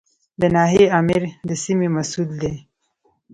[0.41, 2.53] د ناحیې آمر د سیمې مسوول دی